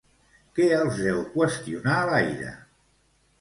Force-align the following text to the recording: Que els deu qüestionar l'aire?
Que 0.59 0.69
els 0.77 1.01
deu 1.07 1.19
qüestionar 1.35 1.99
l'aire? 2.13 2.57